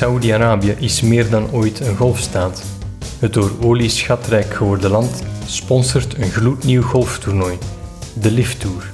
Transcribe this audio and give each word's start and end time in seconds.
Saudi-Arabië 0.00 0.74
is 0.78 1.00
meer 1.00 1.30
dan 1.30 1.52
ooit 1.52 1.80
een 1.80 1.96
golfstaat. 1.96 2.64
Het 3.18 3.32
door 3.32 3.50
olie 3.62 3.88
schatrijk 3.88 4.54
geworden 4.54 4.90
land 4.90 5.22
sponsort 5.46 6.18
een 6.18 6.30
gloednieuw 6.30 6.82
golftoernooi, 6.82 7.58
de 8.20 8.30
Lift 8.30 8.60
Tour. 8.60 8.92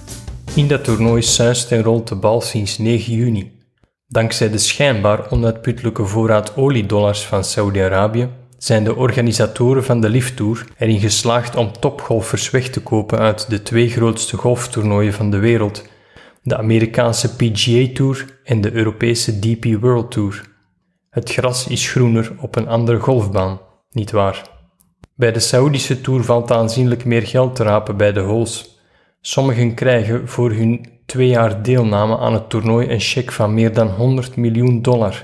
In 0.54 0.68
dat 0.68 0.84
toernooi 0.84 1.22
suist 1.22 1.72
en 1.72 1.82
rolt 1.82 2.08
de 2.08 2.14
bal 2.14 2.40
sinds 2.40 2.78
9 2.78 3.12
juni. 3.12 3.52
Dankzij 4.06 4.50
de 4.50 4.58
schijnbaar 4.58 5.30
onuitputtelijke 5.30 6.04
voorraad 6.04 6.56
oliedollars 6.56 7.24
van 7.24 7.44
Saudi-Arabië 7.44 8.28
zijn 8.58 8.84
de 8.84 8.96
organisatoren 8.96 9.84
van 9.84 10.00
de 10.00 10.08
Lift 10.08 10.36
Tour 10.36 10.66
erin 10.78 11.00
geslaagd 11.00 11.56
om 11.56 11.72
topgolfers 11.80 12.50
weg 12.50 12.68
te 12.68 12.80
kopen 12.80 13.18
uit 13.18 13.50
de 13.50 13.62
twee 13.62 13.88
grootste 13.88 14.36
golftoernooien 14.36 15.12
van 15.12 15.30
de 15.30 15.38
wereld, 15.38 15.84
de 16.42 16.56
Amerikaanse 16.56 17.36
PGA 17.36 17.94
Tour 17.94 18.24
en 18.44 18.60
de 18.60 18.72
Europese 18.72 19.38
DP 19.38 19.80
World 19.80 20.10
Tour. 20.10 20.54
Het 21.16 21.32
gras 21.32 21.66
is 21.66 21.90
groener 21.90 22.32
op 22.38 22.56
een 22.56 22.68
andere 22.68 22.98
golfbaan, 22.98 23.60
niet 23.90 24.10
waar? 24.10 24.48
Bij 25.14 25.32
de 25.32 25.40
Saoedische 25.40 26.00
Tour 26.00 26.24
valt 26.24 26.50
aanzienlijk 26.50 27.04
meer 27.04 27.22
geld 27.22 27.54
te 27.54 27.62
rapen 27.62 27.96
bij 27.96 28.12
de 28.12 28.20
holes. 28.20 28.80
Sommigen 29.20 29.74
krijgen 29.74 30.28
voor 30.28 30.50
hun 30.50 30.86
twee 31.06 31.28
jaar 31.28 31.62
deelname 31.62 32.18
aan 32.18 32.32
het 32.32 32.48
toernooi 32.50 32.90
een 32.90 33.00
cheque 33.00 33.32
van 33.32 33.54
meer 33.54 33.74
dan 33.74 33.88
100 33.88 34.36
miljoen 34.36 34.82
dollar. 34.82 35.22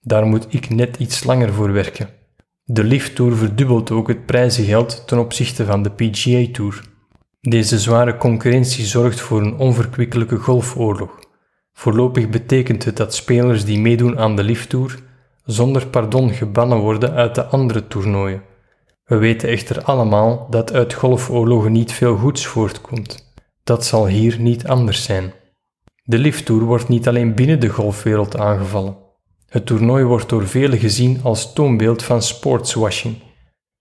Daar 0.00 0.26
moet 0.26 0.46
ik 0.48 0.70
net 0.70 0.96
iets 0.96 1.24
langer 1.24 1.52
voor 1.52 1.72
werken. 1.72 2.08
De 2.64 2.84
Lift 2.84 3.14
Tour 3.14 3.36
verdubbelt 3.36 3.90
ook 3.90 4.08
het 4.08 4.26
prijzengeld 4.26 5.06
ten 5.06 5.18
opzichte 5.18 5.64
van 5.64 5.82
de 5.82 5.90
PGA 5.90 6.52
Tour. 6.52 6.82
Deze 7.40 7.78
zware 7.78 8.16
concurrentie 8.16 8.84
zorgt 8.84 9.20
voor 9.20 9.40
een 9.40 9.56
onverkwikkelijke 9.56 10.36
golfoorlog. 10.36 11.18
Voorlopig 11.72 12.28
betekent 12.28 12.84
het 12.84 12.96
dat 12.96 13.14
spelers 13.14 13.64
die 13.64 13.80
meedoen 13.80 14.18
aan 14.18 14.36
de 14.36 14.42
Lift 14.42 14.68
Tour 14.68 15.08
zonder 15.44 15.86
pardon 15.86 16.30
gebannen 16.30 16.78
worden 16.78 17.12
uit 17.12 17.34
de 17.34 17.44
andere 17.44 17.86
toernooien. 17.86 18.42
We 19.04 19.16
weten 19.16 19.48
echter 19.48 19.82
allemaal 19.82 20.46
dat 20.50 20.72
uit 20.72 20.94
golfoorlogen 20.94 21.72
niet 21.72 21.92
veel 21.92 22.16
goeds 22.16 22.46
voortkomt. 22.46 23.32
Dat 23.64 23.84
zal 23.84 24.06
hier 24.06 24.40
niet 24.40 24.66
anders 24.66 25.04
zijn. 25.04 25.32
De 26.04 26.18
Lift 26.18 26.44
Tour 26.44 26.62
wordt 26.64 26.88
niet 26.88 27.08
alleen 27.08 27.34
binnen 27.34 27.60
de 27.60 27.68
golfwereld 27.68 28.38
aangevallen. 28.38 28.96
Het 29.46 29.66
toernooi 29.66 30.04
wordt 30.04 30.28
door 30.28 30.46
velen 30.46 30.78
gezien 30.78 31.20
als 31.22 31.52
toonbeeld 31.52 32.02
van 32.02 32.22
sportswashing. 32.22 33.16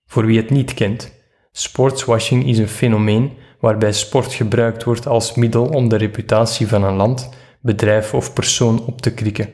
Voor 0.05 0.25
wie 0.25 0.37
het 0.37 0.49
niet 0.49 0.73
kent, 0.73 1.11
sportswashing 1.51 2.45
is 2.45 2.57
een 2.57 2.67
fenomeen 2.67 3.31
waarbij 3.59 3.93
sport 3.93 4.33
gebruikt 4.33 4.83
wordt 4.83 5.07
als 5.07 5.35
middel 5.35 5.65
om 5.65 5.89
de 5.89 5.95
reputatie 5.95 6.67
van 6.67 6.83
een 6.83 6.95
land, 6.95 7.29
bedrijf 7.61 8.13
of 8.13 8.33
persoon 8.33 8.85
op 8.85 9.01
te 9.01 9.13
krikken. 9.13 9.49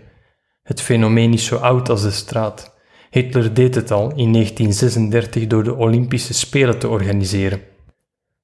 Het 0.66 0.82
fenomeen 0.82 1.34
is 1.34 1.46
zo 1.46 1.56
oud 1.56 1.90
als 1.90 2.02
de 2.02 2.12
straat. 2.12 2.76
Hitler 3.10 3.54
deed 3.54 3.76
het 3.76 3.92
al 3.92 4.10
in 4.16 4.32
1936 4.34 5.48
door 5.48 5.64
de 5.64 5.76
Olympische 5.76 6.34
Spelen 6.34 6.80
te 6.80 6.88
organiseren. 6.88 7.62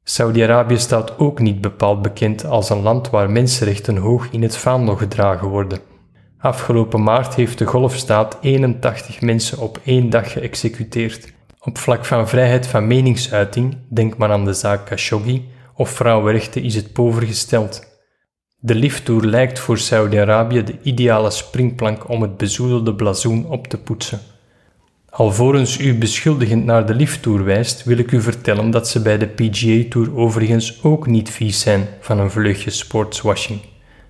Saudi-Arabië 0.04 0.78
staat 0.78 1.18
ook 1.20 1.40
niet 1.40 1.62
bepaald 1.62 2.02
bekend 2.02 2.46
als 2.46 2.70
een 2.70 2.82
land 2.82 3.10
waar 3.10 3.32
mensenrechten 3.32 3.98
hoog 3.98 4.28
in 4.32 4.42
het 4.42 4.58
vaandel 4.58 4.96
gedragen 4.96 5.48
worden. 5.48 5.80
Afgelopen 6.38 7.04
maart 7.04 7.36
heeft 7.36 7.58
de 7.58 7.66
golfstaat 7.66 8.38
81 8.42 9.22
mensen 9.22 9.58
op 9.58 9.80
één 9.84 10.10
dag 10.10 10.32
geëxecuteerd. 10.32 11.34
Op 11.60 11.78
vlak 11.78 12.06
van 12.06 12.28
vrijheid 12.28 12.68
van 12.68 12.88
meningsuiting, 12.88 13.78
denk 13.90 14.18
maar 14.18 14.32
aan 14.32 14.46
de 14.46 14.54
zaak 14.54 14.86
Khashoggi, 14.86 15.50
of 15.76 15.90
vrouwenrechten 15.90 16.64
is 16.64 16.76
het 16.76 16.94
pover 16.94 17.22
gesteld. 17.22 17.91
De 18.64 18.76
lifttour 18.76 19.26
lijkt 19.26 19.60
voor 19.60 19.78
Saudi-Arabië 19.78 20.64
de 20.64 20.76
ideale 20.82 21.32
springplank 21.32 22.10
om 22.10 22.22
het 22.22 22.38
bezoedelde 22.38 22.94
blazoen 22.96 23.46
op 23.46 23.68
te 23.68 23.78
poetsen. 23.78 24.20
Alvorens 25.10 25.80
u 25.80 25.98
beschuldigend 25.98 26.66
naar 26.66 26.86
de 26.86 26.96
lifttour 26.96 27.44
wijst, 27.44 27.84
wil 27.84 27.98
ik 27.98 28.12
u 28.12 28.22
vertellen 28.22 28.72
dat 28.72 28.88
ze 28.88 29.02
bij 29.02 29.18
de 29.18 29.28
PGA 29.28 29.90
Tour 29.90 30.16
overigens 30.16 30.84
ook 30.84 31.08
niet 31.08 31.30
vies 31.30 31.60
zijn 31.60 31.88
van 32.00 32.20
een 32.20 32.32
vleugje 32.32 32.70
sportswashing. 32.70 33.60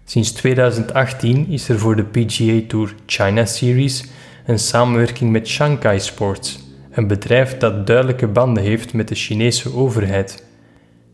Sinds 0.05 0.31
2018 0.31 1.47
is 1.47 1.69
er 1.69 1.79
voor 1.79 1.95
de 1.95 2.03
PGA 2.03 2.61
Tour 2.67 2.95
China 3.05 3.45
Series 3.45 4.05
een 4.45 4.59
samenwerking 4.59 5.31
met 5.31 5.47
Shanghai 5.47 5.99
Sports, 5.99 6.59
een 6.91 7.07
bedrijf 7.07 7.57
dat 7.57 7.87
duidelijke 7.87 8.27
banden 8.27 8.63
heeft 8.63 8.93
met 8.93 9.07
de 9.07 9.15
Chinese 9.15 9.75
overheid. 9.75 10.45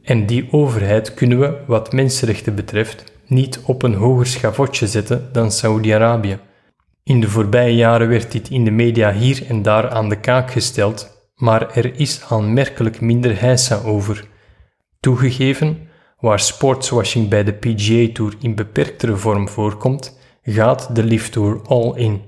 En 0.03 0.25
die 0.25 0.47
overheid 0.51 1.13
kunnen 1.13 1.39
we, 1.39 1.53
wat 1.67 1.93
mensenrechten 1.93 2.55
betreft, 2.55 3.15
niet 3.27 3.59
op 3.65 3.83
een 3.83 3.93
hoger 3.93 4.25
schavotje 4.25 4.87
zetten 4.87 5.29
dan 5.31 5.51
Saudi-Arabië. 5.51 6.39
In 7.03 7.19
de 7.19 7.29
voorbije 7.29 7.75
jaren 7.75 8.07
werd 8.07 8.31
dit 8.31 8.49
in 8.49 8.65
de 8.65 8.71
media 8.71 9.13
hier 9.13 9.45
en 9.47 9.61
daar 9.61 9.89
aan 9.89 10.09
de 10.09 10.19
kaak 10.19 10.51
gesteld, 10.51 11.29
maar 11.35 11.71
er 11.75 11.99
is 11.99 12.21
aanmerkelijk 12.29 13.01
minder 13.01 13.41
heisa 13.41 13.81
over. 13.85 14.27
Toegegeven, 14.99 15.87
waar 16.19 16.39
sportswashing 16.39 17.29
bij 17.29 17.43
de 17.43 17.53
PGA 17.53 18.13
Tour 18.13 18.33
in 18.39 18.55
beperktere 18.55 19.15
vorm 19.15 19.49
voorkomt, 19.49 20.19
gaat 20.41 20.95
de 20.95 21.03
Lift 21.03 21.31
Tour 21.31 21.61
all 21.67 21.91
in. 21.95 22.21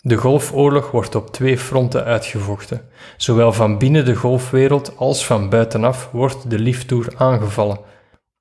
De 0.00 0.16
golfoorlog 0.16 0.90
wordt 0.90 1.14
op 1.14 1.30
twee 1.30 1.58
fronten 1.58 2.04
uitgevochten. 2.04 2.80
Zowel 3.16 3.52
van 3.52 3.78
binnen 3.78 4.04
de 4.04 4.14
golfwereld 4.14 4.96
als 4.96 5.26
van 5.26 5.48
buitenaf 5.48 6.08
wordt 6.12 6.50
de 6.50 6.58
Lift 6.58 6.88
Tour 6.88 7.12
aangevallen. 7.16 7.78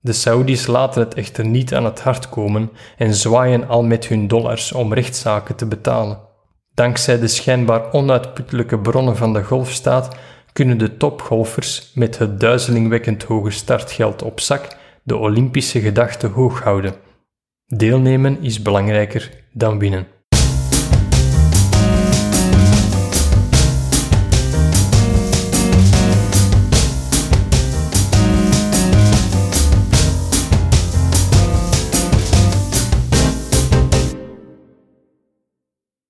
De 0.08 0.14
Saudis 0.14 0.68
laten 0.68 1.02
het 1.02 1.14
echter 1.14 1.46
niet 1.46 1.74
aan 1.74 1.86
het 1.86 2.02
hart 2.02 2.30
komen 2.30 2.72
en 2.98 3.14
zwaaien 3.14 3.68
al 3.68 3.84
met 3.84 4.08
hun 4.08 4.28
dollars 4.28 4.72
om 4.72 4.94
rechtszaken 4.94 5.56
te 5.56 5.66
betalen. 5.66 6.20
Dankzij 6.74 7.20
de 7.20 7.28
schijnbaar 7.28 7.94
onuitputtelijke 7.94 8.80
bronnen 8.80 9.18
van 9.18 9.34
de 9.34 9.44
golfstaat 9.44 10.16
kunnen 10.54 10.78
de 10.78 10.98
topgolfers 10.98 11.92
met 11.94 12.18
het 12.18 12.40
duizelingwekkend 12.40 13.24
hoge 13.24 13.52
startgeld 13.52 14.22
op 14.22 14.40
zak 14.40 14.68
de 15.04 15.16
Olympische 15.16 15.80
gedachte 15.80 16.28
hoog 16.28 16.64
houden. 16.64 16.94
Deelnemen 17.66 18.44
is 18.44 18.62
belangrijker 18.62 19.44
dan 19.54 19.80
winnen. 19.80 20.17